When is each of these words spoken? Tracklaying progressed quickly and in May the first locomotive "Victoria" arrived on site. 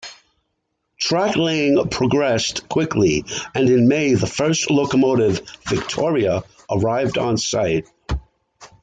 Tracklaying 0.99 1.91
progressed 1.91 2.67
quickly 2.69 3.23
and 3.53 3.69
in 3.69 3.87
May 3.87 4.15
the 4.15 4.25
first 4.25 4.71
locomotive 4.71 5.47
"Victoria" 5.67 6.41
arrived 6.71 7.19
on 7.19 7.37
site. 7.37 7.87